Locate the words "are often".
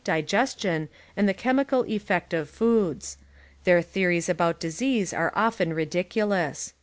5.13-5.73